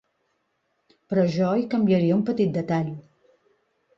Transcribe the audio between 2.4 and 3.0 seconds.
detall.